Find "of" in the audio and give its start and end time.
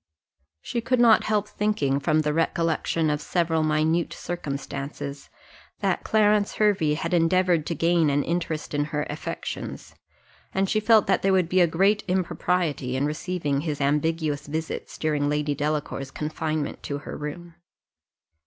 3.11-3.21